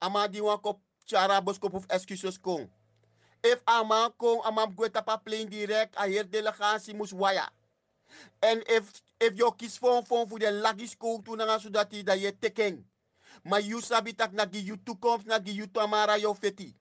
[0.00, 2.68] Ama di wan kop chara boskop of excuses kong.
[3.42, 7.48] If ama kong ama gweta pa plain direct a hier delegatie moes waya.
[8.42, 12.04] En if if yo kies voor voor voor de lagis ko tu na zodat die
[12.04, 12.90] dat je teken.
[13.42, 16.74] Maar you sabi tak na gi you toekomst na gi you tamara yo feti.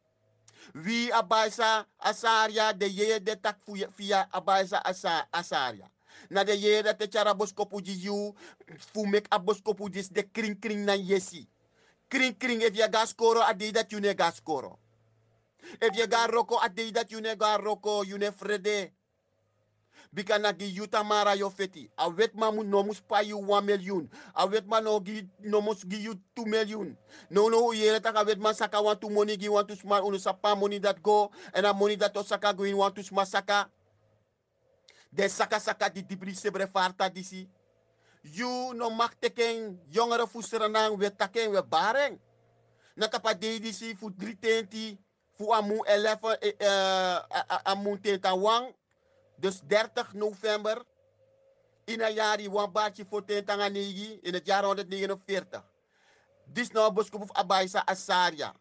[0.73, 3.59] Wie abaisa asaria de ye de tak
[3.97, 5.89] via abaisa asa asaria.
[6.29, 8.33] Na de ye dat te chara boskopu di you
[8.77, 11.47] fu mek a boskopu dis de kring kring na yesi.
[12.09, 14.79] Kring kring if je gas koro adi dat you ne gas koro.
[15.81, 18.31] If je ga roko adi dat you ne ga roko you ne.
[20.15, 21.89] Bika na gi yuta mara yo feti.
[21.97, 24.07] A wet ma mu no mus pa you 1 million.
[24.33, 26.95] A wet ma no gi no mus gi you 2 million.
[27.29, 30.03] No no ye ta ka wet ma saka want to money gi want to smart
[30.07, 33.27] unu sapa money that go and a money that osaka go in want to smart
[33.27, 33.67] saka.
[35.11, 37.47] De saka saka di dibri sebre farta disi.
[38.23, 42.17] You no mak teken jongere fuseranang we taken we bareng.
[42.95, 44.97] Na tapa de disi fu 320
[45.37, 47.19] fu amu 11 eh, eh,
[47.51, 48.71] a- amu tenta wang.
[49.37, 50.83] Dus 30 november
[51.85, 55.63] in een jaar die wan baatje voor tentanga negi in het jaar 149.
[56.45, 58.53] Dis nou boskop of abaisa asaria.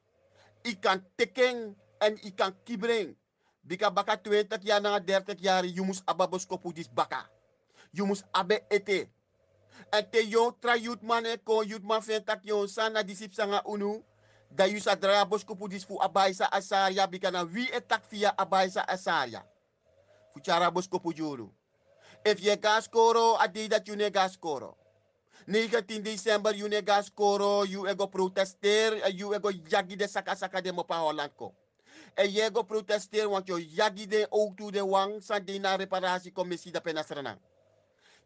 [0.62, 3.16] Ik kan teken en ik kan kibring.
[3.60, 7.28] Bika baka 20 jaar na 30 jaar, je moest abba boskopu dis baka.
[7.90, 9.08] Je moest abe ete.
[9.90, 13.02] En te yon tra yut man e kon yut man fen tak yon san na
[13.02, 14.02] disip sanga unu.
[14.48, 18.84] Da yu sa dra boskopu dis fu abaisa asaria bika na wie etak via abaisa
[18.88, 19.44] asaria.
[20.34, 21.48] Fuchara boskopu juru.
[22.24, 24.76] If je gas koro, adi dat you ne gas koro.
[25.46, 26.82] 19 december you ne
[27.68, 31.54] you ego protesteer, en you ego yagi de saka saka de mopa Holland ko.
[32.16, 35.76] En je ego protesteer, want you yagi de ook toe de wang, sa de na
[35.76, 37.38] da penasranang.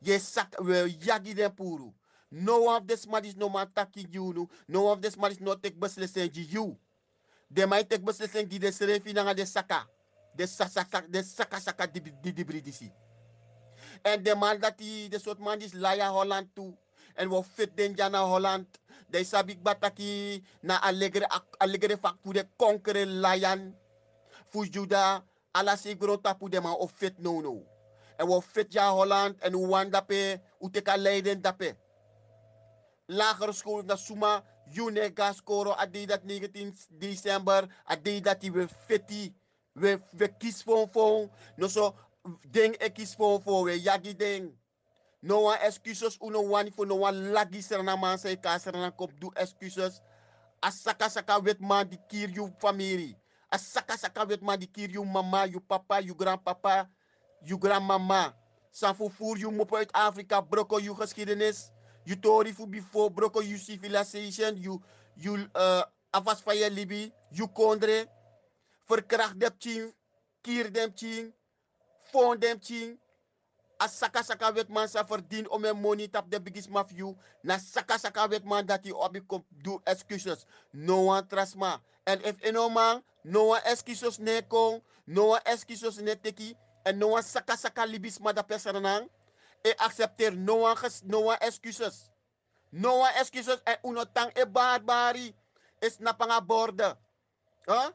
[0.01, 1.93] Je sak, we yagi de puru.
[2.31, 5.63] No of this man is no man taki you, no of this man is not
[5.63, 6.79] take beslissing you.
[7.51, 9.87] De mij take beslissing die de serefi de saka.
[10.39, 12.87] De saka, de saka saka di di di bridisi.
[14.07, 16.71] En de man dat die, de soort man is laya Holland toe.
[17.19, 18.67] En we fit den jana Holland.
[19.11, 21.27] De sabik bataki na allegre
[21.59, 23.75] allegre fak pu de konkere layan.
[24.51, 27.67] Fu juda ala sigro tapu de man of fit no no.
[28.19, 30.39] En we fit ja Holland en we wan dape
[30.97, 31.75] leiden dape.
[33.09, 39.35] Lagere school na suma june gas koro adi dat 19 december adi dat die fiti
[39.79, 41.95] we we kies voor voor no so
[42.51, 44.53] ding e kies voor voor we yagi ding.
[45.21, 49.11] No one excuses uno wani for no one lagi serna man say ka serna kop.
[49.21, 50.01] Do excuses.
[50.63, 53.17] Asaka saka wet man di kier you family
[53.51, 56.89] asaka saka wet man di kier you mama you papa you grandpapa
[57.47, 58.35] you grandmama.
[58.71, 60.45] San vervoer you mop uit Afrika
[60.83, 61.71] you geschiedenis.
[62.05, 64.57] You tori fu before broko you civilization.
[64.57, 64.81] You
[65.55, 68.07] uh, afas van je libi you kondre
[68.89, 69.95] verkracht dem ching
[70.43, 71.33] kier dem ching
[72.13, 72.99] fond dem ching
[73.81, 77.59] a saka saka wet man sa verdien om een money tap de biggest mafia na
[77.59, 80.47] saka saka wet man dat hij op kom do excuses.
[80.73, 81.79] No one trust ma.
[82.05, 86.99] And if eno man no one excuses ne kon no one excuses ne teki en
[86.99, 89.09] no one saka saka libis ma da personang
[89.63, 92.11] e accepteer no one excuses.
[92.73, 93.63] No one excuses.
[93.65, 95.35] En uno tang e barbari
[95.81, 96.97] is na panga borde.
[97.69, 97.93] Huh?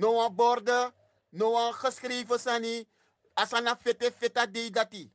[0.00, 0.92] No one borde
[1.32, 2.86] no one geschreven sani
[3.36, 5.10] asana fete feta de dati.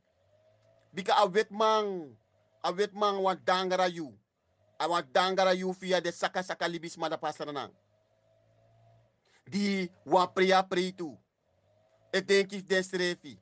[0.94, 2.14] Bika a wetman
[2.62, 4.14] a wetman wan dangara you
[4.78, 7.70] a wan dangara you via de saka saka libis ma da pasaranang
[9.50, 11.18] di wan pria preitu
[12.12, 13.38] e denk ik den strefi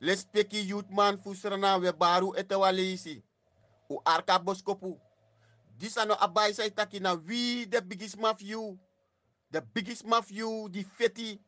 [0.00, 3.22] les peki youth man fusrana we baru etewa leisi
[3.90, 5.00] u arka boskopu.
[5.78, 8.56] Disano abai sai taki na wie de biggest mafia
[9.50, 11.38] the biggest mafia die feti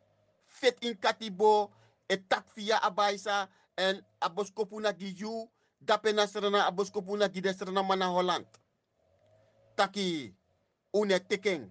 [0.47, 1.71] fet in katibo
[2.09, 5.49] etak via abaisa en aboskopu na giju
[5.81, 8.47] dape na serena aboskopu na gide serena mana Holland.
[9.77, 10.35] Taki
[10.95, 11.71] une teken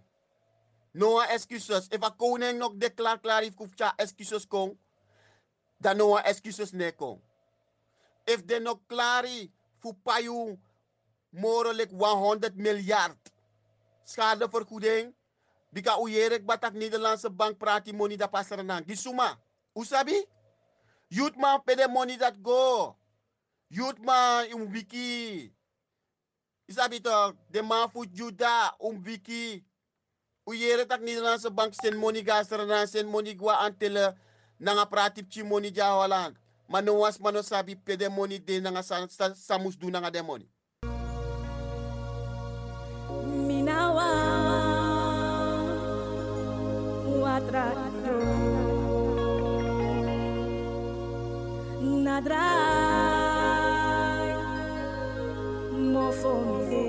[0.94, 1.90] no excuses.
[1.92, 4.78] If a koning nog declare klaar heeft kufcha excuses kon
[5.78, 7.22] dan no excuses ne kon
[8.26, 10.58] if de nog klari fu payu
[11.30, 13.18] morelijk 100 miljard
[14.04, 15.14] schadevergoeding
[15.76, 18.88] Bika uyerik batak Nederlandse bank prati money da pasaranang.
[18.88, 19.36] Di suma.
[19.76, 20.16] Usabi?
[21.12, 22.96] Youth man pay the money that go.
[23.70, 25.52] Youth man, um wiki.
[26.72, 29.66] Isabi toch, de man voor Juda, um wiki.
[30.48, 34.16] Uyere tak Nederlandse bank sen money gaster na sen money gwa antele
[34.60, 36.36] nanga pratip chi money jawalang.
[36.70, 40.22] Mano was mano sabi pede money de nanga sa, sa, samus du nanga de
[47.36, 47.66] quatro
[52.06, 53.16] nadrai
[55.94, 56.34] mofo
[56.70, 56.85] mi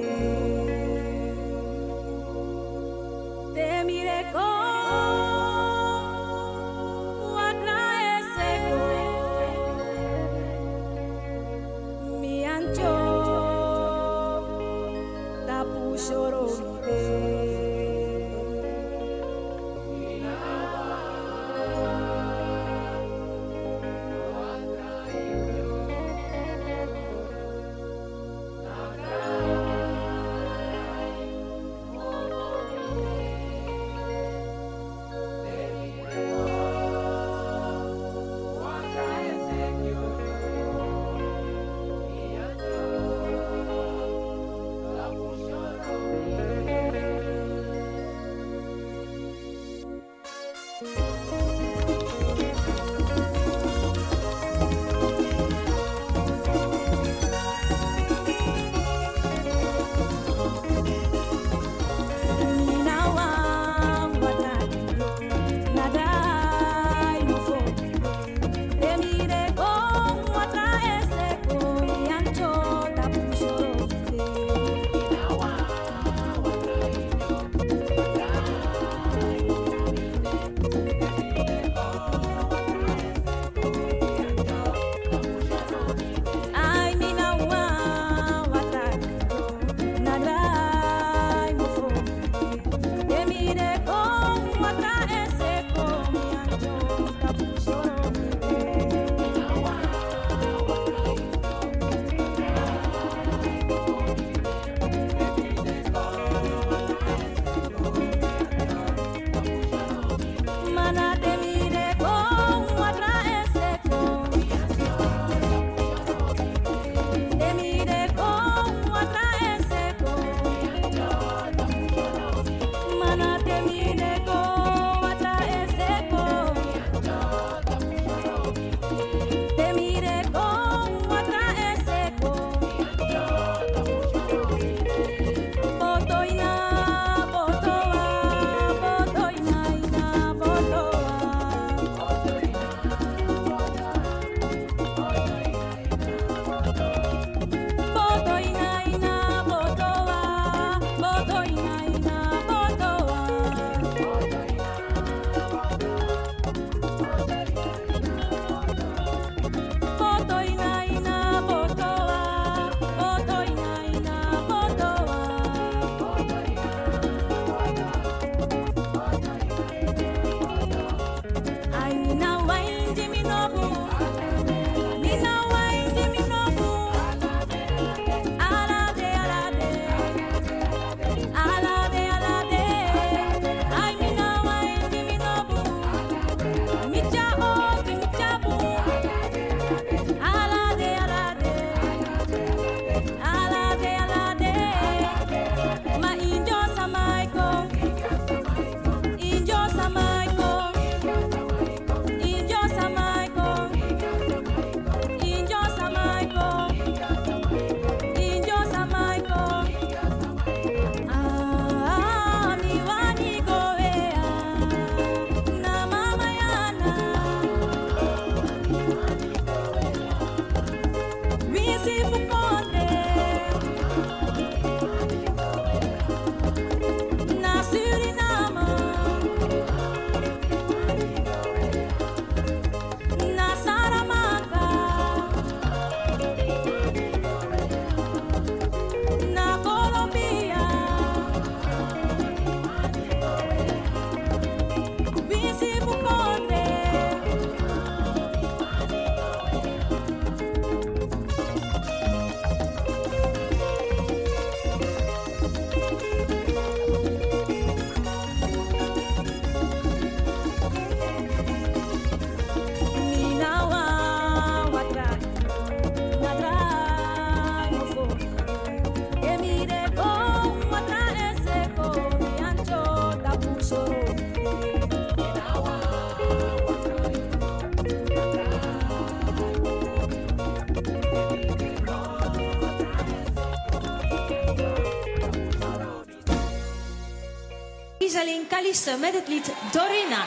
[288.16, 290.24] Rosalind Kalisse met het lied Dorina.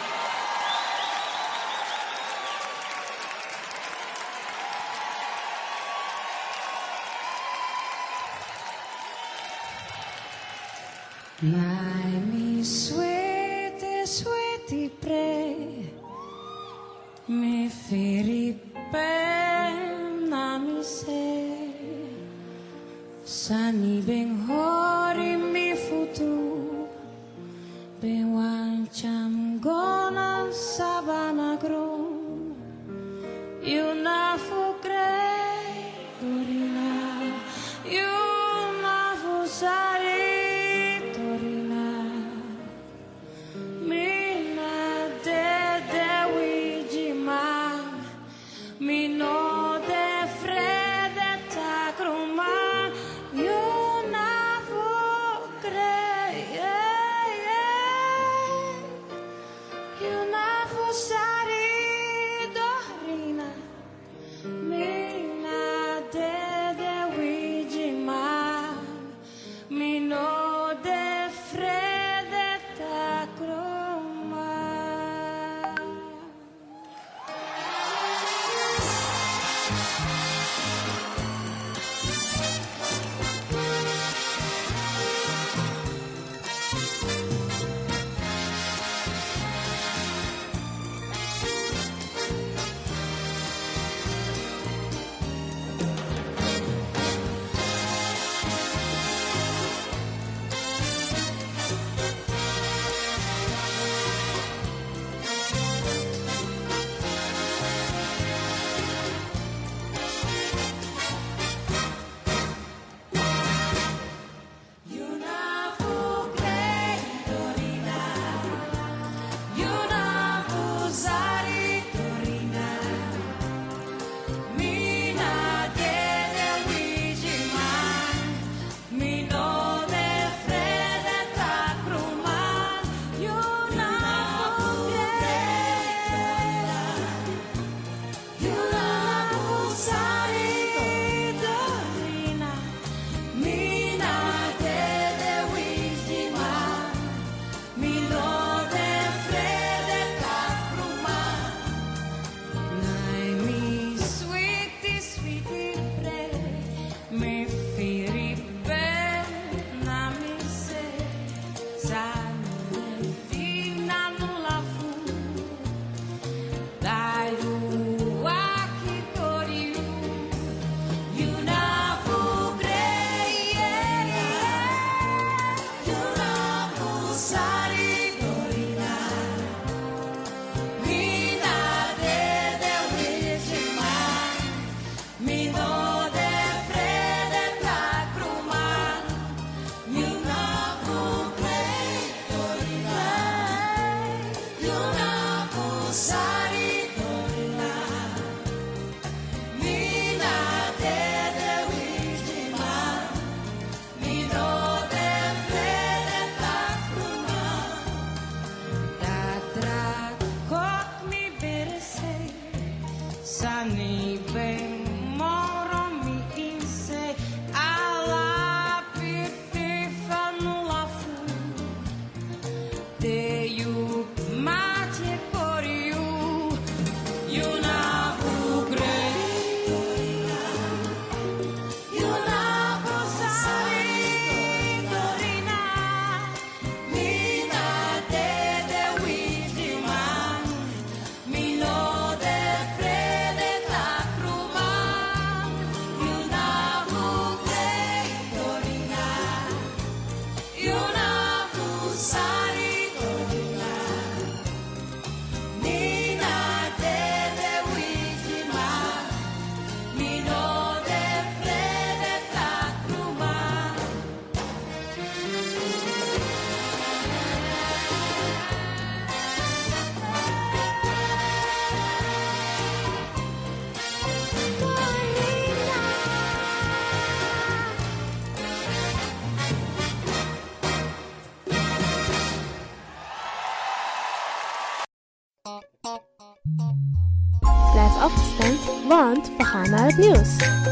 [289.20, 290.69] avond, we gaan naar het nieuws.